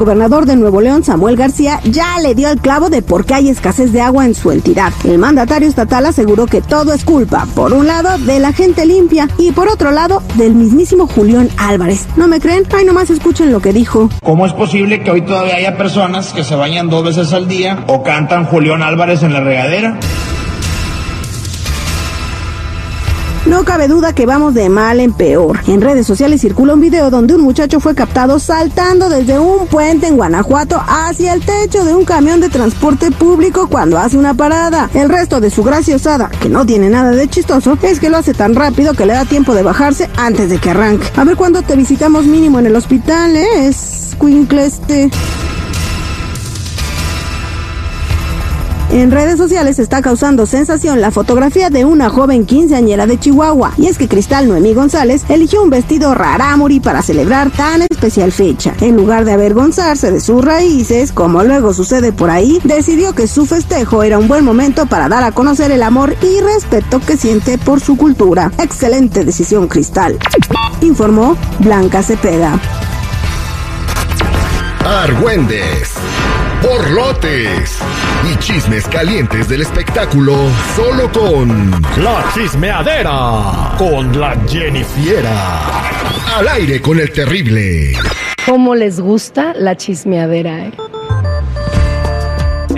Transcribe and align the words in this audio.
gobernador 0.00 0.46
de 0.46 0.56
Nuevo 0.56 0.80
León, 0.80 1.04
Samuel 1.04 1.36
García, 1.36 1.78
ya 1.84 2.18
le 2.20 2.34
dio 2.34 2.48
el 2.48 2.58
clavo 2.58 2.88
de 2.88 3.02
por 3.02 3.26
qué 3.26 3.34
hay 3.34 3.50
escasez 3.50 3.92
de 3.92 4.00
agua 4.00 4.24
en 4.24 4.34
su 4.34 4.50
entidad. 4.50 4.92
El 5.04 5.18
mandatario 5.18 5.68
estatal 5.68 6.06
aseguró 6.06 6.46
que 6.46 6.62
todo 6.62 6.94
es 6.94 7.04
culpa, 7.04 7.46
por 7.54 7.74
un 7.74 7.86
lado, 7.86 8.18
de 8.18 8.40
la 8.40 8.52
gente 8.52 8.86
limpia 8.86 9.28
y 9.36 9.52
por 9.52 9.68
otro 9.68 9.90
lado, 9.90 10.22
del 10.36 10.54
mismísimo 10.54 11.06
Julián 11.06 11.50
Álvarez. 11.58 12.06
¿No 12.16 12.26
me 12.26 12.40
creen? 12.40 12.64
Ay, 12.74 12.86
nomás 12.86 13.10
escuchen 13.10 13.52
lo 13.52 13.60
que 13.60 13.74
dijo. 13.74 14.08
¿Cómo 14.24 14.46
es 14.46 14.54
posible 14.54 15.02
que 15.02 15.10
hoy 15.10 15.22
todavía 15.22 15.56
haya 15.56 15.76
personas 15.76 16.32
que 16.32 16.44
se 16.44 16.54
bañan 16.54 16.88
dos 16.88 17.04
veces 17.04 17.32
al 17.34 17.46
día 17.46 17.84
o 17.86 18.02
cantan 18.02 18.46
Julián 18.46 18.82
Álvarez 18.82 19.22
en 19.22 19.34
la 19.34 19.40
regadera? 19.40 19.98
No 23.46 23.64
cabe 23.64 23.88
duda 23.88 24.12
que 24.12 24.26
vamos 24.26 24.52
de 24.52 24.68
mal 24.68 25.00
en 25.00 25.14
peor. 25.14 25.60
En 25.66 25.80
redes 25.80 26.06
sociales 26.06 26.42
circula 26.42 26.74
un 26.74 26.80
video 26.80 27.10
donde 27.10 27.34
un 27.34 27.40
muchacho 27.40 27.80
fue 27.80 27.94
captado 27.94 28.38
saltando 28.38 29.08
desde 29.08 29.38
un 29.38 29.66
puente 29.66 30.06
en 30.06 30.16
Guanajuato 30.16 30.80
hacia 30.86 31.32
el 31.32 31.40
techo 31.40 31.84
de 31.84 31.94
un 31.94 32.04
camión 32.04 32.40
de 32.40 32.50
transporte 32.50 33.10
público 33.10 33.68
cuando 33.68 33.98
hace 33.98 34.18
una 34.18 34.34
parada. 34.34 34.90
El 34.92 35.08
resto 35.08 35.40
de 35.40 35.48
su 35.48 35.62
graciosada, 35.62 36.28
que 36.28 36.50
no 36.50 36.66
tiene 36.66 36.90
nada 36.90 37.12
de 37.12 37.28
chistoso, 37.28 37.78
es 37.82 37.98
que 37.98 38.10
lo 38.10 38.18
hace 38.18 38.34
tan 38.34 38.54
rápido 38.54 38.92
que 38.92 39.06
le 39.06 39.14
da 39.14 39.24
tiempo 39.24 39.54
de 39.54 39.62
bajarse 39.62 40.10
antes 40.18 40.50
de 40.50 40.58
que 40.58 40.70
arranque. 40.70 41.08
A 41.16 41.24
ver 41.24 41.36
cuándo 41.36 41.62
te 41.62 41.76
visitamos 41.76 42.26
mínimo 42.26 42.58
en 42.58 42.66
el 42.66 42.76
hospital, 42.76 43.36
¿eh? 43.36 43.68
Es 43.68 44.14
este. 44.52 45.10
En 48.92 49.12
redes 49.12 49.38
sociales 49.38 49.78
está 49.78 50.02
causando 50.02 50.46
sensación 50.46 51.00
la 51.00 51.12
fotografía 51.12 51.70
de 51.70 51.84
una 51.84 52.10
joven 52.10 52.44
quinceañera 52.44 53.06
de 53.06 53.20
Chihuahua, 53.20 53.72
y 53.76 53.86
es 53.86 53.96
que 53.96 54.08
Cristal 54.08 54.48
Noemí 54.48 54.74
González 54.74 55.24
eligió 55.28 55.62
un 55.62 55.70
vestido 55.70 56.12
rarámuri 56.12 56.80
para 56.80 57.00
celebrar 57.00 57.52
tan 57.52 57.82
especial 57.82 58.32
fecha. 58.32 58.74
En 58.80 58.96
lugar 58.96 59.24
de 59.24 59.32
avergonzarse 59.32 60.10
de 60.10 60.18
sus 60.18 60.44
raíces, 60.44 61.12
como 61.12 61.44
luego 61.44 61.72
sucede 61.72 62.12
por 62.12 62.30
ahí, 62.30 62.60
decidió 62.64 63.12
que 63.12 63.28
su 63.28 63.46
festejo 63.46 64.02
era 64.02 64.18
un 64.18 64.26
buen 64.26 64.44
momento 64.44 64.86
para 64.86 65.08
dar 65.08 65.22
a 65.22 65.30
conocer 65.30 65.70
el 65.70 65.84
amor 65.84 66.16
y 66.20 66.40
respeto 66.40 66.98
que 66.98 67.16
siente 67.16 67.58
por 67.58 67.78
su 67.80 67.96
cultura. 67.96 68.50
Excelente 68.58 69.24
decisión, 69.24 69.68
Cristal. 69.68 70.18
Informó 70.80 71.36
Blanca 71.60 72.02
Cepeda. 72.02 72.60
Argüendes 74.84 75.90
borlotes 76.62 77.78
y 78.24 78.36
chismes 78.38 78.86
calientes 78.88 79.48
del 79.48 79.62
espectáculo 79.62 80.34
solo 80.74 81.10
con 81.12 81.70
La 82.02 82.24
Chismeadera 82.34 83.74
con 83.78 84.18
la 84.18 84.36
Jennifiera. 84.46 85.88
Al 86.36 86.48
aire 86.48 86.80
con 86.80 86.98
el 86.98 87.10
terrible. 87.12 87.92
¿Cómo 88.46 88.74
les 88.74 89.00
gusta 89.00 89.54
la 89.54 89.76
chismeadera, 89.76 90.66
eh? 90.66 90.72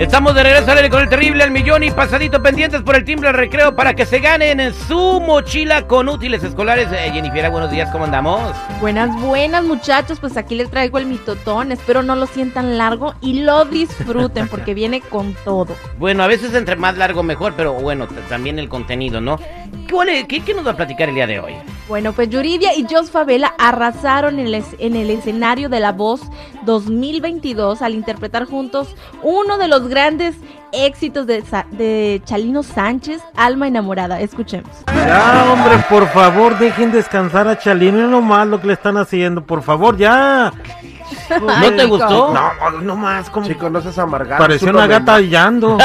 Estamos 0.03 0.35
de 0.35 0.43
regreso 0.43 0.69
al 0.69 0.79
aire 0.79 0.89
con 0.89 1.01
el 1.01 1.07
terrible 1.07 1.45
al 1.45 1.51
millón 1.51 1.81
y 1.81 1.89
pasadito 1.89 2.43
pendientes 2.43 2.81
por 2.81 2.97
el 2.97 3.05
timbre 3.05 3.31
recreo 3.31 3.73
para 3.73 3.93
que 3.93 4.05
se 4.05 4.19
ganen 4.19 4.59
en 4.59 4.73
su 4.73 5.21
mochila 5.21 5.87
con 5.87 6.09
útiles 6.09 6.43
escolares. 6.43 6.89
Eh, 6.91 7.09
Jennifer, 7.13 7.49
buenos 7.49 7.71
días, 7.71 7.89
¿cómo 7.89 8.03
andamos? 8.03 8.53
Buenas, 8.81 9.15
buenas 9.21 9.63
muchachos, 9.63 10.19
pues 10.19 10.35
aquí 10.35 10.55
les 10.55 10.69
traigo 10.69 10.97
el 10.97 11.05
mitotón, 11.05 11.71
espero 11.71 12.03
no 12.03 12.17
lo 12.17 12.25
sientan 12.25 12.77
largo 12.77 13.15
y 13.21 13.43
lo 13.43 13.63
disfruten 13.63 14.49
porque 14.49 14.73
viene 14.75 14.99
con 14.99 15.35
todo. 15.45 15.73
Bueno, 15.97 16.23
a 16.23 16.27
veces 16.27 16.53
entre 16.53 16.75
más 16.75 16.97
largo 16.97 17.23
mejor, 17.23 17.53
pero 17.55 17.71
bueno, 17.71 18.09
también 18.27 18.59
el 18.59 18.67
contenido, 18.67 19.21
¿no? 19.21 19.39
¿Qué, 20.27 20.41
qué, 20.41 20.53
nos 20.53 20.65
va 20.65 20.71
a 20.71 20.75
platicar 20.75 21.09
el 21.09 21.15
día 21.15 21.27
de 21.27 21.39
hoy? 21.39 21.53
Bueno, 21.87 22.13
pues 22.13 22.29
Yuridia 22.29 22.75
y 22.75 22.85
Jos 22.89 23.11
Favela 23.11 23.53
arrasaron 23.57 24.39
en 24.39 24.47
el, 24.47 24.63
en 24.79 24.95
el 24.95 25.09
escenario 25.09 25.67
de 25.67 25.81
La 25.81 25.91
Voz 25.91 26.21
2022 26.65 27.81
al 27.81 27.93
interpretar 27.93 28.45
juntos 28.45 28.95
uno 29.21 29.57
de 29.57 29.67
los 29.67 29.89
grandes 29.89 30.35
éxitos 30.71 31.27
de, 31.27 31.43
de 31.71 32.21
Chalino 32.25 32.63
Sánchez, 32.63 33.21
Alma 33.35 33.67
Enamorada. 33.67 34.21
Escuchemos. 34.21 34.71
Ya, 34.87 35.51
hombre, 35.51 35.83
por 35.89 36.07
favor, 36.09 36.57
dejen 36.57 36.91
descansar 36.91 37.47
a 37.47 37.57
Chalino. 37.57 38.07
Lo 38.07 38.21
más 38.21 38.47
lo 38.47 38.61
que 38.61 38.67
le 38.67 38.73
están 38.73 38.97
haciendo. 38.97 39.45
Por 39.45 39.61
favor, 39.61 39.97
ya. 39.97 40.51
¿No 41.41 41.75
te 41.75 41.85
gustó? 41.85 42.33
No, 42.33 42.81
no 42.81 42.95
más. 42.95 43.29
Como... 43.29 43.47
Chico, 43.47 43.69
no 43.69 43.81
seas 43.81 43.97
amargado. 43.97 44.41
Pareció 44.41 44.69
una 44.69 44.87
gata 44.87 45.13
hallando. 45.15 45.77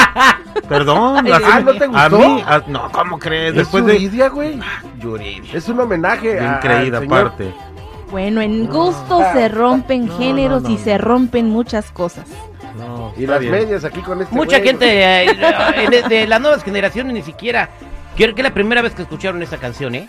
Perdón. 0.68 1.26
Ah, 1.32 1.60
¿no 1.60 1.74
te 1.74 1.86
gustó? 1.86 2.16
A 2.46 2.58
mí, 2.58 2.64
no, 2.68 2.90
¿cómo 2.90 3.18
crees? 3.18 3.50
¿Es 3.50 3.56
Después 3.56 3.84
Yuridia, 3.84 4.28
güey? 4.28 4.58
Yuridia. 4.98 5.52
Es 5.54 5.68
un 5.68 5.80
homenaje 5.80 6.34
Bien 6.34 6.94
a, 6.94 6.98
aparte. 6.98 7.54
Bueno, 8.10 8.40
en 8.40 8.66
gusto 8.66 9.22
se 9.32 9.48
rompen 9.48 10.08
géneros 10.16 10.68
y 10.68 10.78
se 10.78 10.96
rompen 10.96 11.50
muchas 11.50 11.90
cosas. 11.90 12.26
No, 12.78 13.12
y 13.16 13.26
las 13.26 13.40
medias 13.40 13.84
aquí 13.84 14.00
con 14.00 14.20
este 14.20 14.34
Mucha 14.34 14.60
gente 14.60 14.86
eh, 15.24 16.04
de 16.08 16.26
las 16.26 16.40
nuevas 16.40 16.62
generaciones 16.62 17.14
ni 17.14 17.22
siquiera... 17.22 17.70
Quiero 18.16 18.34
que 18.34 18.40
es 18.40 18.44
la 18.44 18.54
primera 18.54 18.80
vez 18.80 18.94
que 18.94 19.02
escucharon 19.02 19.42
esa 19.42 19.58
canción, 19.58 19.94
¿eh? 19.94 20.08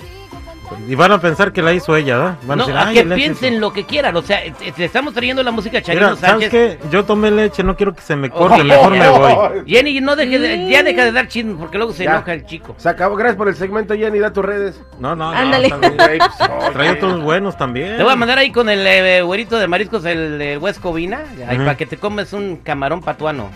Y 0.87 0.95
van 0.95 1.11
a 1.11 1.19
pensar 1.19 1.51
que 1.51 1.61
la 1.61 1.73
hizo 1.73 1.95
ella, 1.95 2.17
¿verdad? 2.43 2.67
no, 2.67 2.77
a, 2.77 2.91
que 2.91 3.03
piensen 3.03 3.59
lo 3.59 3.71
que 3.71 3.85
quieran. 3.85 4.15
O 4.15 4.21
sea, 4.21 4.41
le 4.43 4.85
estamos 4.85 5.13
trayendo 5.13 5.43
la 5.43 5.51
música 5.51 5.79
a 5.79 5.81
Charino 5.81 6.15
Sánchez. 6.15 6.51
¿sabes 6.51 6.77
qué? 6.81 6.89
Yo 6.89 7.05
tomé 7.05 7.31
leche, 7.31 7.63
no 7.63 7.75
quiero 7.75 7.93
que 7.93 8.01
se 8.01 8.15
me 8.15 8.29
corte, 8.29 8.63
mejor 8.63 8.91
me 8.91 9.09
voy. 9.09 9.63
Jenny, 9.65 9.99
no 10.01 10.15
deje 10.15 10.39
de, 10.39 10.69
ya 10.69 10.83
deja 10.83 11.05
de 11.05 11.11
dar 11.11 11.27
chisme 11.27 11.55
porque 11.55 11.77
luego 11.77 11.93
se 11.93 12.05
enoja 12.05 12.33
el 12.33 12.45
chico. 12.45 12.75
Se 12.77 12.89
acabó, 12.89 13.15
gracias 13.15 13.37
por 13.37 13.47
el 13.47 13.55
segmento, 13.55 13.95
Jenny, 13.95 14.19
da 14.19 14.31
tus 14.31 14.45
redes. 14.45 14.81
No, 14.99 15.15
no, 15.15 15.29
Ándale. 15.29 15.69
no. 15.69 16.71
Trae 16.73 16.91
otros 16.91 17.21
buenos 17.21 17.57
también. 17.57 17.97
Te 17.97 18.03
voy 18.03 18.13
a 18.13 18.15
mandar 18.15 18.37
ahí 18.37 18.51
con 18.51 18.69
el 18.69 18.85
eh, 18.85 19.21
güerito 19.21 19.57
de 19.57 19.67
mariscos, 19.67 20.05
el, 20.05 20.41
el 20.41 20.57
Huescovina, 20.57 21.21
ahí 21.47 21.57
para 21.57 21.75
que 21.75 21.85
te 21.85 21.97
comes 21.97 22.33
un 22.33 22.57
camarón 22.57 23.01
patuano. 23.01 23.49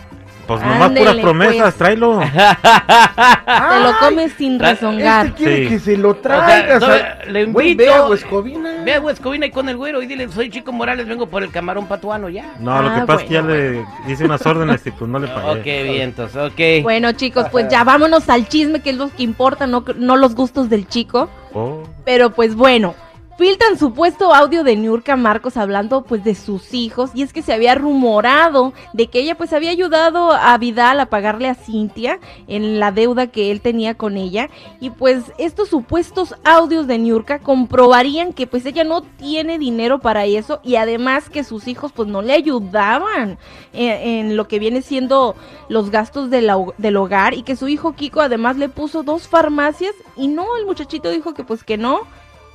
Pues 0.52 0.66
nomás 0.66 0.92
puras 0.92 1.16
promesas, 1.16 1.62
pues. 1.62 1.76
tráelo. 1.76 2.20
Te 2.26 3.80
lo 3.80 4.00
comes 4.00 4.34
sin 4.34 4.60
rezongar. 4.60 5.28
Este 5.28 5.38
quiere 5.38 5.68
que 5.70 5.80
se 5.80 5.96
lo 5.96 6.16
traiga. 6.16 6.78
O 6.78 6.80
sea, 6.82 7.20
le 7.26 7.44
invito. 7.44 7.78
ve 7.78 7.94
a 7.94 8.06
Huescovina. 8.08 8.84
Ve 8.84 8.96
a 8.96 9.00
Huescovina 9.00 9.46
y 9.46 9.52
con 9.52 9.70
el 9.70 9.78
güero 9.78 10.02
y 10.02 10.08
dile, 10.08 10.28
soy 10.30 10.50
Chico 10.50 10.74
Morales, 10.74 11.08
vengo 11.08 11.28
por 11.28 11.44
el 11.44 11.52
camarón 11.52 11.88
patuano 11.88 12.28
ya. 12.28 12.54
No, 12.60 12.82
lo 12.82 12.94
que 12.94 13.00
ah, 13.00 13.06
pasa 13.06 13.22
es 13.22 13.28
que 13.30 13.34
ya 13.34 13.42
le 13.42 13.86
hice 14.10 14.26
unas 14.26 14.46
órdenes 14.46 14.86
y 14.86 14.92
pues 14.92 15.10
no 15.10 15.20
le 15.20 15.28
pagué. 15.30 15.52
Ok, 15.52 15.64
bien, 15.90 16.02
entonces, 16.02 16.36
ok. 16.36 16.84
Bueno, 16.84 17.14
chicos, 17.14 17.48
pues 17.50 17.70
ya 17.70 17.86
vámonos 17.86 18.28
al 18.30 18.50
chisme, 18.50 18.82
que 18.82 18.90
es 18.90 18.98
lo 18.98 19.10
que 19.10 19.24
importa, 19.24 19.68
no, 19.68 19.86
no 19.96 20.18
los 20.18 20.36
gustos 20.36 20.70
del 20.70 20.86
chico. 20.86 21.30
Oh. 21.54 21.84
Pero 22.04 22.32
pues 22.32 22.56
bueno, 22.56 22.94
filtran 23.42 23.76
supuesto 23.76 24.36
audio 24.36 24.64
de 24.64 24.76
Niurka 24.76 25.16
Marcos 25.16 25.58
hablando 25.58 26.04
pues 26.04 26.24
de 26.24 26.36
sus 26.36 26.76
hijos 26.76 27.10
y 27.16 27.24
es 27.24 27.34
que 27.34 27.42
se 27.42 27.52
había 27.52 27.74
rumorado 27.74 28.72
de 28.94 29.08
que 29.08 29.18
ella 29.18 29.34
pues 29.34 29.52
había 29.52 29.72
ayudado 29.72 30.32
a 30.32 30.56
Vidal 30.60 31.00
a 31.00 31.08
pagarle 31.08 31.48
a 31.50 31.56
Cintia 31.56 32.20
en 32.48 32.80
la 32.80 32.92
deuda 32.92 33.26
que 33.26 33.50
él 33.50 33.60
tenía 33.60 33.96
con 33.96 34.16
ella 34.16 34.52
y 34.80 34.92
pues 34.92 35.24
estos 35.40 35.70
supuestos 35.70 36.36
audios 36.44 36.86
de 36.86 37.00
Niurka 37.00 37.40
comprobarían 37.40 38.32
que 38.32 38.46
pues 38.46 38.64
ella 38.68 38.84
no 38.84 39.02
tiene 39.02 39.58
dinero 39.58 39.98
para 39.98 40.26
eso 40.26 40.60
y 40.64 40.76
además 40.76 41.28
que 41.28 41.44
sus 41.44 41.68
hijos 41.68 41.92
pues 41.94 42.08
no 42.08 42.22
le 42.22 42.34
ayudaban 42.34 43.40
en, 43.74 44.38
lo 44.38 44.48
que 44.48 44.60
viene 44.60 44.84
siendo 44.84 45.36
los 45.68 45.90
gastos 45.90 46.30
del 46.30 46.96
hogar 46.96 47.34
y 47.34 47.42
que 47.42 47.56
su 47.56 47.68
hijo 47.68 47.94
Kiko 47.94 48.22
además 48.22 48.58
le 48.58 48.70
puso 48.70 49.02
dos 49.02 49.28
farmacias 49.28 49.96
y 50.16 50.28
no, 50.28 50.46
el 50.58 50.68
muchachito 50.68 51.10
dijo 51.10 51.34
que 51.34 51.44
pues 51.44 51.64
que 51.64 51.80
no 51.80 52.02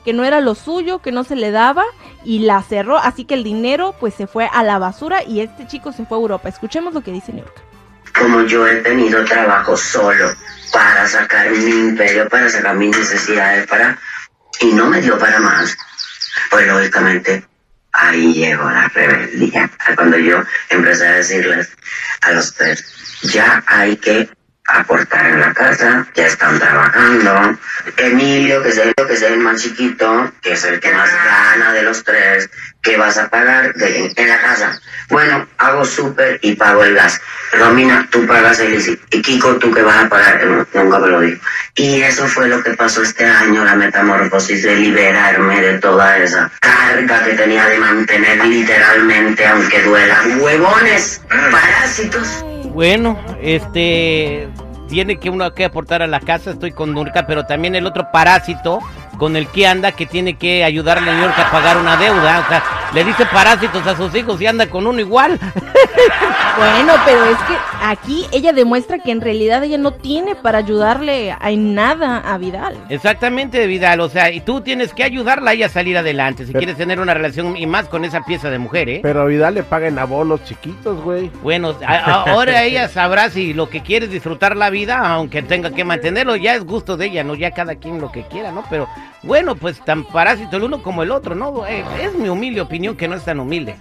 que 0.07 0.13
no 0.13 0.25
era 0.25 0.41
lo 0.41 0.55
suyo, 0.55 1.03
que 1.03 1.11
no 1.11 1.25
se 1.25 1.35
le 1.35 1.51
daba 1.51 1.85
y 2.25 2.39
la 2.39 2.63
cerró, 2.63 2.97
así 2.97 3.25
que 3.25 3.35
el 3.35 3.43
dinero 3.43 3.93
pues 3.99 4.15
se 4.15 4.29
fue 4.29 4.49
a 4.53 4.63
la 4.63 4.79
basura 4.79 5.25
y 5.25 5.41
este 5.41 5.67
chico 5.67 5.91
se 5.91 6.07
fue 6.07 6.17
a 6.17 6.21
Europa. 6.21 6.49
Escuchemos 6.49 6.95
lo 6.95 7.01
que 7.01 7.11
dice 7.11 7.33
York. 7.37 7.61
Como 8.17 8.43
yo 8.43 8.65
he 8.69 8.77
tenido 8.83 9.25
trabajo 9.25 9.77
solo 9.77 10.33
para 10.73 11.09
sacar 11.09 11.51
mi 11.51 11.89
imperio, 11.89 12.29
para 12.29 12.49
sacar 12.49 12.77
mis 12.77 12.97
necesidades, 12.97 13.67
para 13.67 13.99
y 14.61 14.67
no 14.67 14.87
me 14.87 15.01
dio 15.03 15.19
para 15.19 15.41
más, 15.41 15.77
pues 16.51 16.69
lógicamente 16.69 17.45
ahí 17.91 18.33
llegó 18.33 18.71
la 18.71 18.87
rebeldía. 18.87 19.69
Cuando 19.97 20.19
yo 20.19 20.41
empecé 20.71 21.05
a 21.09 21.13
decirles 21.15 21.77
a 22.21 22.31
los 22.31 22.55
tres, 22.55 22.85
ya 23.25 23.65
hay 23.67 23.97
que 23.97 24.31
aportar 24.69 25.27
en 25.27 25.41
la 25.41 25.55
casa, 25.55 26.07
ya 26.15 26.27
están 26.27 26.59
trabajando. 26.59 27.59
Emilio, 27.97 28.63
que 28.63 28.71
es 28.71 28.79
el, 28.79 28.95
que 28.95 29.13
es 29.13 29.23
el 29.23 29.39
más 29.39 29.63
chiquito, 29.63 30.33
que 30.43 30.53
es 30.53 30.65
el 30.65 30.81
que 30.81 30.93
más 30.93 31.11
gana 31.13 31.73
de 31.73 31.83
los 31.83 32.03
tres, 32.03 32.51
¿qué 32.83 32.97
vas 32.97 33.19
a 33.19 33.29
pagar 33.29 33.75
de, 33.75 34.13
en 34.15 34.29
la 34.29 34.41
casa? 34.41 34.81
Bueno, 35.09 35.47
hago 35.59 35.85
súper 35.85 36.39
y 36.43 36.57
pago 36.57 36.85
el 36.85 36.95
gas. 36.95 37.21
Romina, 37.53 38.09
tú 38.11 38.27
pagas 38.27 38.59
el 38.61 38.75
ICI. 38.75 39.01
Y 39.11 39.23
Kiko, 39.23 39.57
¿tú 39.57 39.73
qué 39.73 39.83
vas 39.83 40.05
a 40.05 40.09
pagar? 40.09 40.45
nunca 40.45 40.99
me 40.99 41.09
lo 41.09 41.21
digo. 41.21 41.41
Y 41.77 42.03
eso 42.03 42.27
fue 42.27 42.49
lo 42.49 42.63
que 42.63 42.71
pasó 42.73 43.03
este 43.03 43.25
año, 43.25 43.65
la 43.65 43.77
metamorfosis 43.77 44.63
de 44.63 44.77
liberarme 44.77 45.61
de 45.61 45.79
toda 45.79 46.19
esa 46.19 46.51
carga 46.61 47.25
que 47.25 47.35
tenía 47.35 47.67
de 47.67 47.79
mantener 47.79 48.45
literalmente, 48.47 49.47
aunque 49.47 49.83
duela, 49.83 50.23
huevones, 50.41 51.21
parásitos. 51.51 52.45
Bueno, 52.77 53.19
este 53.41 54.51
tiene 54.87 55.17
que 55.17 55.31
uno 55.31 55.55
que 55.55 55.65
aportar 55.65 56.03
a 56.03 56.07
la 56.07 56.21
casa, 56.21 56.51
estoy 56.51 56.73
con 56.73 56.93
Nurka, 56.93 57.27
pero 57.27 57.47
también 57.47 57.75
el 57.75 57.87
otro 57.87 58.09
parásito 58.13 58.81
con 59.17 59.35
el 59.35 59.49
que 59.49 59.67
anda 59.67 59.93
que 59.93 60.05
tiene 60.05 60.35
que 60.35 60.63
ayudarle 60.63 61.11
a 61.11 61.15
Nurka 61.15 61.49
a 61.49 61.51
pagar 61.51 61.79
una 61.79 61.97
deuda. 61.97 62.45
O 62.45 62.49
sea, 62.51 62.63
le 62.95 63.05
dice 63.05 63.27
parásitos 63.27 63.87
a 63.87 63.97
sus 63.97 64.15
hijos 64.15 64.41
y 64.41 64.47
anda 64.47 64.69
con 64.69 64.87
uno 64.87 65.01
igual. 65.01 65.39
Bueno, 66.57 66.95
pero 67.05 67.23
es 67.27 67.37
que 67.39 67.55
aquí 67.83 68.27
ella 68.33 68.53
demuestra 68.55 68.99
que 68.99 69.11
en 69.11 69.21
realidad 69.21 69.63
ella 69.63 69.77
no 69.77 69.93
tiene 69.93 70.35
para 70.35 70.57
ayudarle 70.59 71.33
a- 71.33 71.51
en 71.51 71.75
nada 71.75 72.19
a 72.19 72.39
Vidal. 72.39 72.75
Exactamente, 72.89 73.67
Vidal. 73.67 74.01
O 74.01 74.09
sea, 74.09 74.31
y 74.31 74.41
tú 74.41 74.63
tienes 74.63 74.95
que 74.95 75.05
ayudarla 75.05 75.51
a 75.51 75.55
ella 75.55 75.67
a 75.67 75.69
salir 75.69 75.99
adelante 75.99 76.47
si 76.47 76.53
Pero- 76.53 76.61
quieres 76.61 76.77
tener 76.79 76.99
una 76.99 77.13
relación 77.13 77.59
y 77.59 77.67
más 77.67 77.89
con 77.89 78.07
esa 78.07 78.23
pieza 78.25 78.49
de 78.49 78.59
mujer, 78.59 78.89
¿eh? 78.89 79.01
Pero 79.03 79.21
a 79.21 79.25
Vidal 79.27 79.55
le 79.55 79.65
pagan 79.65 79.99
abonos 79.99 80.45
chiquitos, 80.45 81.03
güey. 81.03 81.31
Bueno, 81.43 81.77
a- 81.87 81.95
a- 81.95 82.23
ahora 82.31 82.63
ella 82.65 82.89
sabrá 82.89 83.29
si 83.29 83.53
lo 83.53 83.69
que 83.69 83.83
quiere 83.83 84.07
es 84.07 84.13
disfrutar 84.13 84.57
la 84.57 84.71
vida, 84.71 84.97
aunque 85.07 85.43
tenga 85.43 85.71
que 85.73 85.85
mantenerlo, 85.85 86.37
ya 86.37 86.55
es 86.55 86.65
gusto 86.65 86.97
de 86.97 87.07
ella, 87.07 87.23
¿no? 87.23 87.35
Ya 87.35 87.51
cada 87.51 87.75
quien 87.75 88.01
lo 88.01 88.11
que 88.11 88.23
quiera, 88.23 88.51
¿no? 88.51 88.65
Pero 88.71 88.89
bueno, 89.27 89.55
pues 89.57 89.81
tan 89.85 90.05
parásito 90.05 90.57
el 90.57 90.65
uno 90.65 90.83
como 90.83 91.03
el 91.03 91.11
otro, 91.11 91.35
¿no? 91.35 91.67
Eh, 91.67 91.85
es 92.01 92.15
mi 92.15 92.29
humilde 92.29 92.61
opinión 92.61 92.97
que 92.97 93.09
no 93.09 93.17
es 93.17 93.25
tan 93.25 93.41
humilde. 93.41 93.77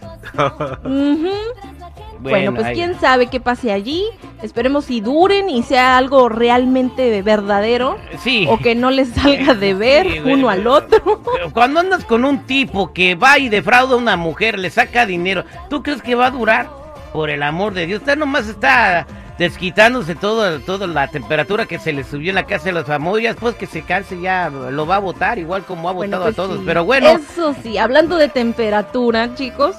Bueno, 2.19 2.53
pues 2.56 2.65
ahí- 2.65 2.75
quién 2.75 3.00
sabe 3.00 3.27
qué 3.27 3.39
pase 3.39 3.71
allí. 3.71 4.03
Esperemos 4.42 4.86
si 4.86 5.00
duren 5.01 5.50
y 5.50 5.62
sea 5.63 5.97
algo 5.97 6.27
realmente 6.30 7.21
verdadero. 7.21 7.97
Sí. 8.19 8.47
O 8.50 8.57
que 8.57 8.74
no 8.74 8.89
les 8.89 9.09
salga 9.09 9.53
de 9.53 9.74
ver 9.74 10.07
Sí, 10.12 10.19
uno 10.25 10.50
al 10.50 10.65
otro. 10.65 11.21
Cuando 11.53 11.81
andas 11.81 12.03
con 12.06 12.25
un 12.25 12.39
tipo 12.45 12.94
que 12.94 13.15
va 13.15 13.38
y 13.38 13.50
defrauda 13.50 13.94
a 13.94 13.98
una 13.98 14.15
mujer, 14.18 14.57
le 14.57 14.69
saca 14.71 15.06
dinero, 15.06 15.44
¿tú 15.69 15.83
crees 15.83 16.01
que 16.01 16.15
va 16.15 16.27
a 16.27 16.31
durar? 16.31 16.68
Por 17.13 17.30
el 17.30 17.44
amor 17.44 17.74
de 17.74 17.86
Dios, 17.86 18.00
usted 18.00 18.18
nomás 18.18 18.48
está 18.48 19.06
desquitándose 19.38 20.16
todo, 20.16 20.60
toda 20.62 20.88
la 20.88 21.08
temperatura 21.08 21.66
que 21.66 21.80
se 21.80 21.92
le 21.94 22.04
subió 22.04 22.30
en 22.32 22.36
la 22.36 22.46
casa 22.46 22.66
de 22.66 22.72
los 22.72 22.86
famosos, 22.86 23.24
después 23.24 23.56
que 23.56 23.66
se 23.68 23.82
canse 23.82 24.20
ya 24.22 24.50
lo 24.50 24.86
va 24.88 24.96
a 24.98 25.00
votar, 25.00 25.38
igual 25.40 25.64
como 25.64 25.90
ha 25.90 25.94
Bueno, 25.94 26.18
votado 26.18 26.24
pues 26.24 26.34
a 26.34 26.42
todos, 26.42 26.58
sí. 26.60 26.64
pero 26.66 26.86
bueno, 26.86 27.08
Eso 27.10 27.56
sí, 27.62 27.78
hablando 27.78 28.18
de 28.18 28.30
temperatura, 28.30 29.34
chicos. 29.36 29.76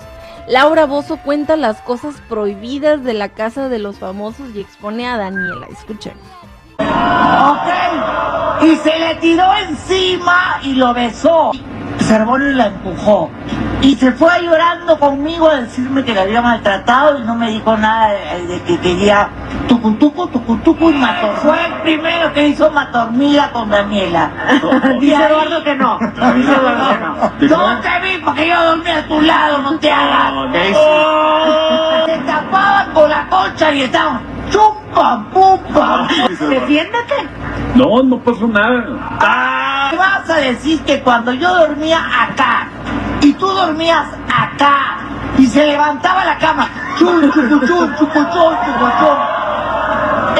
Laura 0.48 0.86
Bozo 0.86 1.16
cuenta 1.16 1.56
las 1.56 1.80
cosas 1.80 2.14
prohibidas 2.28 3.02
de 3.02 3.14
la 3.14 3.30
casa 3.30 3.68
de 3.68 3.80
los 3.80 3.98
famosos 3.98 4.50
y 4.54 4.60
expone 4.60 5.06
a 5.08 5.16
Daniela. 5.16 5.66
Escuchen. 5.72 6.12
Ok. 6.78 8.62
Y 8.62 8.76
se 8.76 8.98
le 8.98 9.14
tiró 9.16 9.44
encima 9.68 10.60
y 10.62 10.74
lo 10.74 10.94
besó. 10.94 11.50
Cervoni 12.00 12.54
la 12.54 12.66
empujó. 12.68 13.28
Y 13.82 13.94
se 13.96 14.12
fue 14.12 14.42
llorando 14.42 14.98
conmigo 14.98 15.48
a 15.48 15.60
decirme 15.60 16.04
que 16.04 16.14
la 16.14 16.22
había 16.22 16.42
maltratado 16.42 17.18
y 17.18 17.22
no 17.22 17.34
me 17.34 17.50
dijo 17.50 17.76
nada 17.76 18.08
de, 18.08 18.46
de 18.46 18.62
que 18.62 18.78
quería 18.78 19.28
tucutuco, 19.68 20.26
tucutuco 20.28 20.90
y 20.90 20.94
mató. 20.94 21.28
Fue 21.36 21.56
el 21.66 21.74
primero 21.82 22.32
que 22.32 22.48
hizo 22.48 22.70
matormida 22.70 23.50
con 23.52 23.70
Daniela. 23.70 24.30
Dice 25.00 25.14
Eduardo 25.24 25.62
que 25.62 25.74
no. 25.76 25.98
Dice 26.34 26.52
Eduardo 26.52 27.38
que 27.38 27.48
no. 27.48 27.58
No 27.58 27.80
te 27.80 28.00
vi 28.00 28.18
porque 28.24 28.48
yo 28.48 28.64
dormía 28.64 28.98
a 28.98 29.02
tu 29.06 29.20
lado, 29.20 29.58
no 29.58 29.78
te 29.78 29.90
hagas. 29.90 30.32
Se 32.06 32.18
tapaban 32.18 32.92
con 32.92 33.10
la 33.10 33.28
concha 33.28 33.72
y 33.72 33.82
estaban 33.82 34.20
chupa, 34.50 35.24
pupa. 35.32 36.08
Defiéndete. 36.48 37.28
No, 37.74 38.02
no 38.02 38.18
pasó 38.20 38.46
nada. 38.46 38.84
Ah, 39.20 39.88
¿Qué 39.90 39.96
vas 39.96 40.30
a 40.30 40.36
decir 40.36 40.80
que 40.82 41.00
cuando 41.02 41.32
yo 41.32 41.54
dormía 41.54 41.98
acá 41.98 42.68
y 43.22 43.32
tú 43.34 43.46
dormías 43.46 44.06
acá. 44.28 44.98
Y 45.38 45.46
se 45.46 45.66
levantaba 45.66 46.24
la 46.24 46.38
cama, 46.38 46.68
chum, 46.98 47.20
chucu, 47.30 47.40
chum, 47.48 47.60
chucu, 47.60 48.14
chum, 48.14 48.24
chucu, 48.32 48.86
chum, 48.98 49.35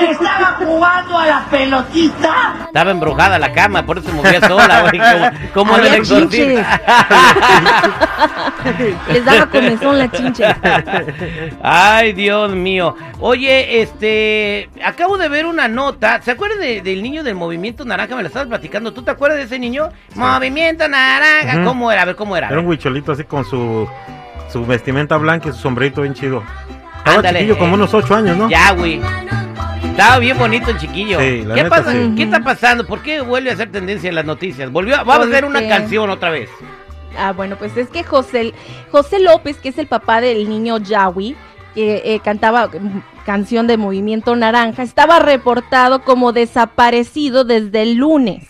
estaba 0.01 0.57
jugando 0.59 1.19
a 1.19 1.27
la 1.27 1.45
pelotita? 1.51 2.55
estaba 2.67 2.91
embrujada 2.91 3.39
la 3.39 3.53
cama, 3.53 3.85
por 3.85 3.99
eso 3.99 4.09
se 4.09 4.15
movía 4.15 4.41
sola, 4.47 4.81
güey, 4.83 4.99
como, 4.99 5.31
como 5.55 5.75
Había 5.77 5.95
el 5.95 6.01
exorcista. 6.01 6.81
Les 9.13 9.25
daba 9.25 9.47
comezón 9.47 9.99
la 9.99 10.11
chinche. 10.11 10.45
Ay, 11.63 12.13
Dios 12.13 12.51
mío. 12.53 12.95
Oye, 13.21 13.83
este, 13.83 14.69
acabo 14.85 15.19
de 15.19 15.29
ver 15.29 15.47
una 15.47 15.69
nota. 15.69 16.21
¿Se 16.23 16.33
acuerdan 16.33 16.61
de- 16.61 16.83
del 16.83 17.03
niño 17.03 17.23
del 17.25 17.35
Movimiento 17.35 17.85
Naranja? 17.85 18.15
Me 18.17 18.23
la 18.23 18.29
estabas 18.29 18.49
platicando. 18.49 18.93
¿Tú 18.93 19.03
te 19.03 19.11
acuerdas 19.13 19.39
de 19.39 19.45
ese 19.45 19.59
niño? 19.59 19.89
Movimiento 20.15 20.89
Naranja. 20.89 21.65
¿Cómo 21.65 21.91
era? 21.93 22.03
A 22.03 22.07
ver, 22.07 22.17
¿cómo 22.17 22.37
era? 22.37 22.49
Era 22.49 22.61
un 22.61 22.67
huicholito 22.67 23.13
así 23.13 23.25
con 23.25 23.45
su, 23.45 23.89
su 24.53 24.67
vestimenta 24.67 25.17
blanca 25.17 25.49
y 25.49 25.53
su 25.53 25.59
sombrerito 25.59 26.03
bien 26.03 26.15
chido. 26.15 26.43
Estaba 26.99 27.17
Ándale, 27.19 27.39
chiquillo, 27.41 27.59
como 27.59 27.75
unos 27.75 27.95
ocho 27.95 28.15
años, 28.17 28.37
¿no? 28.37 28.49
Ya, 28.51 28.73
güey. 28.73 29.01
Estaba 29.97 30.19
bien 30.19 30.37
bonito 30.39 30.71
el 30.71 30.79
chiquillo. 30.79 31.19
Sí, 31.21 31.43
la 31.43 31.55
¿Qué, 31.55 31.63
neta, 31.63 31.77
pasa? 31.77 31.93
sí. 31.93 32.13
¿Qué 32.17 32.23
está 32.25 32.41
pasando? 32.41 32.87
¿Por 32.87 33.01
qué 33.03 33.23
vuelve 33.23 33.51
a 33.51 33.55
hacer 33.55 33.73
tendencia 33.73 34.09
en 34.11 34.15
las 34.15 34.25
noticias? 34.27 34.71
Volvió, 34.71 34.97
a- 34.97 35.05
vamos 35.05 35.27
a 35.27 35.31
hacer 35.31 35.45
una 35.47 35.67
canción 35.67 36.11
otra 36.11 36.31
vez. 36.31 36.51
Ah, 37.19 37.33
bueno, 37.33 37.57
pues 37.57 37.75
es 37.79 37.89
que 37.89 38.05
José, 38.05 38.53
José 38.93 39.19
López, 39.21 39.57
que 39.57 39.71
es 39.71 39.79
el 39.79 39.87
papá 39.87 40.21
del 40.21 40.51
niño 40.51 40.77
Yawi, 40.79 41.35
que 41.75 42.03
eh, 42.05 42.21
cantaba 42.23 42.69
canción 43.25 43.67
de 43.67 43.79
Movimiento 43.79 44.37
Naranja, 44.37 44.83
estaba 44.83 45.19
reportado 45.19 46.03
como 46.03 46.33
desaparecido 46.33 47.45
desde 47.45 47.81
el 47.83 47.95
lunes 47.95 48.45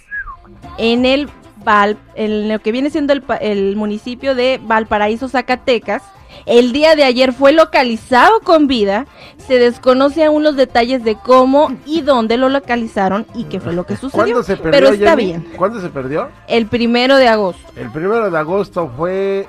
en 0.79 1.05
el 1.07 1.29
Val, 1.67 1.99
en 2.15 2.49
lo 2.49 2.61
que 2.61 2.71
viene 2.73 2.91
siendo 2.91 3.13
el, 3.13 3.25
el 3.41 3.75
municipio 3.77 4.35
de 4.37 4.61
Valparaíso, 4.63 5.29
Zacatecas. 5.29 6.03
El 6.45 6.73
día 6.73 6.95
de 6.95 7.03
ayer 7.03 7.33
fue 7.33 7.53
localizado 7.53 8.41
con 8.41 8.69
vida. 8.69 9.07
Se 9.39 9.59
desconoce 9.59 10.25
aún 10.25 10.45
los 10.45 10.55
detalles 10.55 11.03
de 11.03 11.17
cómo 11.17 11.73
y 11.85 12.03
dónde 12.03 12.37
lo 12.37 12.49
localizaron 12.51 13.27
y 13.35 13.45
qué 13.45 13.59
fue 13.59 13.73
lo 13.73 13.85
que 13.85 13.97
sucedió. 13.97 14.23
¿Cuándo 14.25 14.43
se 14.45 14.57
perdió, 14.57 14.71
Pero 14.71 14.89
está 14.91 15.11
Jenny? 15.11 15.25
bien. 15.25 15.47
¿Cuándo 15.57 15.81
se 15.81 15.89
perdió? 15.89 16.29
El 16.47 16.67
primero 16.67 17.17
de 17.17 17.27
agosto. 17.29 17.63
El 17.75 17.91
primero 17.91 18.31
de 18.31 18.39
agosto 18.39 18.93
fue 18.97 19.49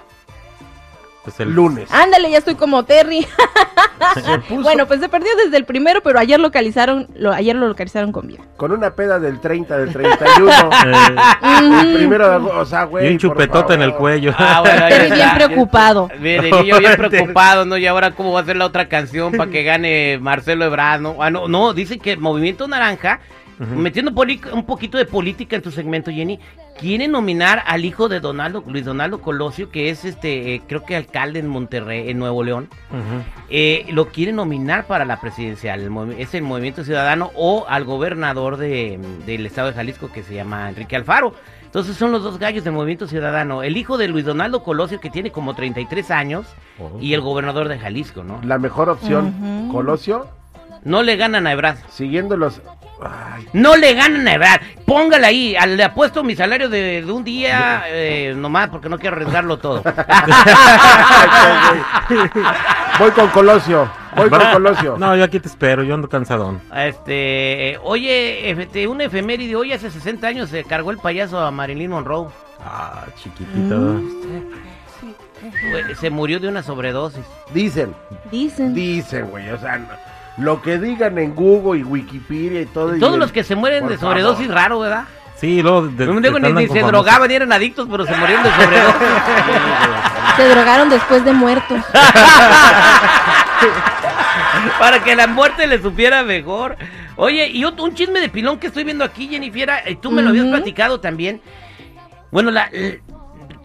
Pues 1.28 1.42
el 1.42 1.54
lunes. 1.54 1.92
Ándale, 1.92 2.31
ya 2.31 2.38
estoy 2.38 2.56
como 2.56 2.86
Terry. 2.86 3.28
Bueno, 4.50 4.86
pues 4.86 5.02
se 5.02 5.10
perdió 5.10 5.30
desde 5.44 5.57
el 5.57 5.66
primero, 5.66 6.02
pero 6.02 6.19
ayer 6.19 6.40
localizaron, 6.40 7.07
lo, 7.16 7.34
ayer 7.34 7.56
lo 7.56 7.68
localizaron 7.68 8.12
con 8.12 8.28
vida. 8.28 8.40
con 8.56 8.72
una 8.72 8.92
peda 8.92 9.19
del 9.19 9.40
30, 9.40 9.78
del 9.78 9.92
31. 9.92 10.52
Eh, 10.88 11.81
el 11.81 11.94
primero 11.96 12.30
de 12.30 12.36
agosto, 12.36 12.60
o 12.60 12.66
sea, 12.66 12.84
güey. 12.84 13.07
y 13.07 13.12
un 13.12 13.18
chupetote 13.18 13.74
en 13.74 13.81
el 13.81 13.94
cuello. 13.96 14.34
Ah, 14.38 14.62
bueno, 14.62 14.88
Terry 14.88 15.12
bien 15.16 15.30
preocupado. 15.36 16.10
Mire, 16.19 16.52
niño 16.52 16.80
bien 16.80 16.96
preocupado, 16.96 17.66
¿no? 17.66 17.76
Y 17.78 17.86
ahora 17.88 18.12
cómo 18.12 18.31
va 18.31 18.42
a 18.42 18.46
ser 18.46 18.56
la 18.56 18.66
otra 18.66 18.88
canción 18.88 19.34
para 19.34 19.52
que 19.52 19.64
gane 19.64 20.19
Marcelo 20.22 20.64
Ebrard, 20.64 21.02
¿no? 21.02 21.18
Ah, 21.19 21.30
no, 21.30 21.48
no, 21.48 21.74
dicen 21.74 22.00
que 22.00 22.16
Movimiento 22.16 22.68
Naranja, 22.68 23.19
metiendo 23.60 24.12
un 24.12 24.66
poquito 24.66 24.98
de 24.98 25.06
política 25.06 25.56
en 25.56 25.62
tu 25.62 25.72
segmento, 25.72 26.12
Jenny, 26.12 26.40
quiere 26.78 27.07
nominar 27.07 27.64
al 27.66 27.86
hijo 27.86 28.07
de 28.10 28.19
Donaldo, 28.19 28.64
Luis 28.68 28.86
Donaldo 28.86 29.22
Colosio, 29.22 29.69
que 29.72 29.90
es 29.90 30.06
este, 30.06 30.56
eh, 30.56 30.62
creo 30.68 30.84
que 30.86 30.96
alcalde 30.96 31.40
en 31.40 31.48
Monterrey, 31.48 32.10
en 32.10 32.19
Nuevo 32.19 32.44
León. 32.44 32.69
Eh, 33.50 33.86
lo 33.90 34.07
quiere 34.07 34.31
nominar 34.34 34.86
para 34.88 35.06
la 35.06 35.19
presidencial, 35.19 35.81
el 35.81 36.16
es 36.19 36.34
el 36.34 36.44
Movimiento 36.44 36.84
Ciudadano 36.84 37.31
o 37.36 37.66
al 37.68 37.84
gobernador 37.84 38.57
de, 38.57 39.00
del 39.26 39.46
estado 39.46 39.69
de 39.69 39.74
Jalisco 39.74 40.12
que 40.12 40.24
se 40.24 40.36
llama 40.36 40.69
Enrique 40.69 40.96
Alfaro. 40.96 41.34
Entonces 41.66 41.98
son 41.98 42.12
los 42.14 42.24
dos 42.24 42.40
gallos 42.40 42.64
del 42.64 42.74
Movimiento 42.74 43.07
Ciudadano, 43.07 43.62
el 43.62 43.76
hijo 43.76 43.98
de 43.98 44.07
Luis 44.07 44.24
Donaldo 44.26 44.64
Colosio 44.64 45.00
que 45.02 45.10
tiene 45.10 45.31
como 45.31 45.54
33 45.54 46.12
años 46.12 46.46
Oh. 46.80 47.00
y 47.02 47.14
el 47.16 47.22
gobernador 47.22 47.69
de 47.69 47.80
Jalisco, 47.80 48.24
¿no? 48.24 48.40
La 48.44 48.60
mejor 48.60 48.88
opción. 48.90 49.69
Colosio, 49.72 50.28
No 50.87 51.03
le 51.03 51.15
ganan 51.17 51.45
a 51.47 51.51
Ebrard. 51.51 51.77
siguiendo 51.89 52.37
los. 52.37 52.61
Ay, 53.01 53.45
No 53.53 53.75
le 53.75 53.94
ganan 53.94 54.27
a 54.27 54.33
Ebrard. 54.33 54.61
Póngala 54.85 55.27
ahí. 55.27 55.56
al- 55.56 55.75
Le 55.77 55.83
apuesto 55.83 56.23
mi 56.23 56.35
salario 56.35 56.69
de, 56.69 57.01
de 57.03 57.11
un 57.11 57.23
día 57.23 57.83
eh, 57.87 58.33
nomás 58.35 58.69
porque 58.69 58.87
no 58.89 58.97
quiero 58.97 59.17
arriesgarlo 59.17 59.57
todo. 59.59 59.83
voy 62.99 63.11
con 63.11 63.27
Colosio. 63.29 63.89
Voy 64.15 64.29
con. 64.29 64.39
Colosio. 64.51 64.97
No, 64.97 65.15
yo 65.15 65.23
aquí 65.23 65.39
te 65.39 65.47
espero, 65.47 65.83
yo 65.83 65.94
ando 65.94 66.09
cansadón. 66.09 66.59
Este, 66.75 67.71
eh, 67.71 67.79
oye, 67.83 68.49
este, 68.49 68.87
un 68.87 69.01
efeméride, 69.01 69.56
hoy 69.56 69.73
hace 69.73 69.91
60 69.91 70.25
años 70.27 70.49
se 70.49 70.63
cargó 70.63 70.91
el 70.91 70.97
payaso 70.97 71.39
a 71.39 71.51
Marilyn 71.51 71.91
Monroe. 71.91 72.29
Ah, 72.65 73.06
chiquitito. 73.21 74.01
Güey, 75.69 75.95
Se 75.99 76.09
murió 76.09 76.39
de 76.39 76.47
una 76.47 76.63
sobredosis. 76.63 77.23
Dicen, 77.53 77.94
Dicen. 78.31 78.73
dicen, 78.73 79.27
güey. 79.29 79.49
O 79.51 79.57
sea, 79.59 79.77
no- 79.77 79.87
lo 80.37 80.61
que 80.61 80.77
digan 80.77 81.17
en 81.17 81.33
Google 81.35 81.79
y 81.79 81.83
Wikipedia 81.83 82.61
y 82.61 82.65
todo. 82.67 82.95
y 82.95 82.99
Todos 82.99 83.13
el- 83.15 83.19
los 83.19 83.31
que 83.31 83.44
se 83.44 83.56
mueren 83.56 83.87
de 83.87 83.97
sobredosis, 83.97 84.47
favor. 84.47 84.61
raro, 84.61 84.79
¿verdad? 84.79 85.03
Sí, 85.35 85.61
luego 85.61 85.87
de, 85.87 86.06
No 86.07 86.13
de- 86.19 86.21
digo, 86.29 86.39
ni, 86.39 86.51
ni 86.53 86.61
se 86.63 86.67
famosos. 86.69 86.91
drogaban, 86.91 87.27
ni 87.29 87.35
eran 87.35 87.51
adictos, 87.53 87.87
pero 87.89 88.06
se 88.06 88.15
murieron 88.15 88.44
de 88.44 88.51
sobredosis. 88.51 89.01
Se 90.37 90.47
drogaron 90.49 90.89
después 90.89 91.25
de 91.25 91.33
muertos. 91.33 91.79
Para 94.79 95.03
que 95.03 95.15
la 95.15 95.25
muerte 95.27 95.65
le 95.67 95.81
supiera 95.81 96.23
mejor. 96.23 96.77
Oye, 97.15 97.47
y 97.47 97.63
otro, 97.65 97.83
un 97.85 97.95
chisme 97.95 98.19
de 98.19 98.29
pilón 98.29 98.59
que 98.59 98.67
estoy 98.67 98.83
viendo 98.83 99.03
aquí, 99.03 99.27
Jennifer, 99.27 99.71
y 99.87 99.95
tú 99.95 100.11
me 100.11 100.21
lo 100.21 100.29
habías 100.29 100.45
platicado 100.47 100.99
también. 100.99 101.41
Bueno, 102.31 102.51
la, 102.51 102.69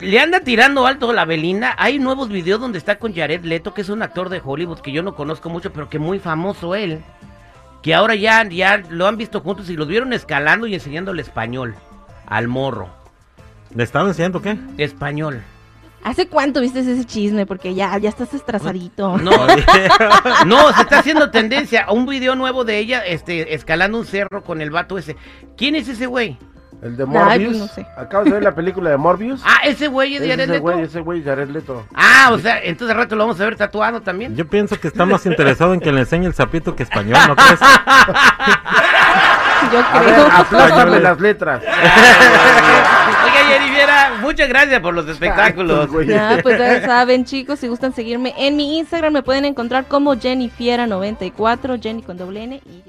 le 0.02 0.18
anda 0.18 0.40
tirando 0.40 0.87
alto 0.87 1.12
la 1.12 1.25
Belinda. 1.25 1.75
Hay 1.78 1.99
nuevos 1.99 2.28
videos 2.28 2.61
donde 2.61 2.78
está 2.78 2.99
con 2.99 3.14
Jared 3.14 3.44
Leto, 3.44 3.73
que 3.73 3.82
es 3.82 3.88
un 3.88 4.02
actor 4.02 4.28
de 4.28 4.42
Hollywood 4.44 4.80
que 4.80 4.92
yo 4.92 5.02
no 5.02 5.14
conozco 5.14 5.49
mucho, 5.49 5.73
pero 5.73 5.88
que 5.88 5.99
muy 5.99 6.18
famoso 6.18 6.75
él. 6.75 7.00
Que 7.82 7.94
ahora 7.94 8.14
ya, 8.14 8.47
ya 8.49 8.78
lo 8.90 9.06
han 9.06 9.16
visto 9.16 9.40
juntos 9.40 9.71
y 9.71 9.76
los 9.76 9.87
vieron 9.88 10.12
escalando 10.12 10.66
y 10.66 10.75
enseñando 10.75 11.12
el 11.12 11.21
español 11.21 11.76
al 12.26 12.49
morro. 12.49 12.88
¿Le 13.75 13.85
estaba 13.85 14.09
enseñando 14.09 14.42
qué? 14.42 14.59
Español. 14.76 15.40
¿Hace 16.04 16.26
cuánto 16.26 16.61
viste 16.61 16.80
ese 16.80 17.04
chisme? 17.04 17.47
Porque 17.47 17.75
ya, 17.75 17.97
ya 17.99 18.09
estás 18.09 18.35
estresadito. 18.35 19.16
No, 19.23 19.47
no, 20.47 20.73
se 20.73 20.82
está 20.82 20.99
haciendo 20.99 21.30
tendencia 21.30 21.85
a 21.85 21.92
un 21.92 22.06
video 22.06 22.35
nuevo 22.35 22.64
de 22.64 22.78
ella 22.78 23.06
este, 23.06 23.54
escalando 23.54 23.99
un 23.99 24.04
cerro 24.04 24.42
con 24.42 24.61
el 24.61 24.71
vato 24.71 24.99
ese. 24.99 25.16
¿Quién 25.56 25.76
es 25.76 25.88
ese 25.88 26.06
güey? 26.06 26.38
El 26.82 26.96
de 26.96 27.04
Ay, 27.04 27.08
Morbius. 27.08 27.48
pues 27.48 27.58
no 27.60 27.68
sé. 27.68 27.86
Acabas 27.96 28.24
de 28.26 28.32
ver 28.32 28.42
la 28.42 28.54
película 28.54 28.90
de 28.90 28.96
Morbius. 28.96 29.40
Ah, 29.46 29.60
ese 29.64 29.86
güey 29.88 30.16
es 30.16 30.22
Es 30.22 30.28
Jared 30.28 30.42
ese 30.44 30.52
Leto. 30.54 30.62
güey, 30.62 30.80
ese 30.82 31.00
güey, 31.00 31.22
Jared 31.22 31.48
Leto. 31.48 31.86
Ah, 31.94 32.30
o 32.32 32.38
sea, 32.38 32.58
entonces 32.62 32.94
al 32.96 33.02
rato 33.02 33.14
lo 33.14 33.24
vamos 33.26 33.40
a 33.40 33.44
ver 33.44 33.54
tatuado 33.56 34.00
también. 34.02 34.34
Yo 34.34 34.46
pienso 34.48 34.78
que 34.80 34.88
está 34.88 35.06
más 35.06 35.24
interesado 35.26 35.74
en 35.74 35.80
que 35.80 35.92
le 35.92 36.00
enseñe 36.00 36.26
el 36.26 36.34
sapito 36.34 36.74
que 36.74 36.82
español, 36.82 37.18
¿no 37.28 37.36
crees? 37.36 37.60
Yo 39.72 39.78
A 39.78 40.00
creo. 40.02 40.26
aplástame 40.26 40.98
las 41.00 41.20
letras. 41.26 41.62
Oiga, 41.62 43.44
Jenny 43.48 43.70
Viera, 43.70 44.14
muchas 44.20 44.48
gracias 44.48 44.80
por 44.80 44.92
los 44.92 45.08
espectáculos. 45.08 45.88
Güey. 45.88 46.08
Ya, 46.08 46.40
pues 46.42 46.58
ya 46.58 46.84
saben, 46.84 47.24
chicos, 47.24 47.60
si 47.60 47.68
gustan 47.68 47.94
seguirme 47.94 48.34
en 48.36 48.56
mi 48.56 48.78
Instagram, 48.78 49.12
me 49.12 49.22
pueden 49.22 49.44
encontrar 49.44 49.84
como 49.86 50.14
Jennifiera94, 50.16 51.80
Jenny 51.80 52.02
con 52.02 52.16
doble 52.18 52.42
N 52.42 52.56
y 52.66 52.82